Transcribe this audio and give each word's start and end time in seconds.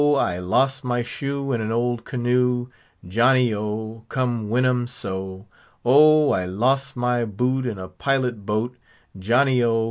I 0.15 0.39
los' 0.39 0.83
my 0.83 1.03
shoe 1.03 1.51
in 1.51 1.61
an 1.61 1.71
old 1.71 2.05
canoe, 2.05 2.69
Johnio! 3.07 4.03
come 4.09 4.49
Winum 4.49 4.89
so! 4.89 5.45
Oh! 5.85 6.31
I 6.31 6.43
los' 6.47 6.95
my 6.95 7.23
boot 7.23 7.67
in 7.67 7.77
a 7.77 7.87
pilot 7.87 8.43
boat, 8.43 8.75
Johnio! 9.15 9.79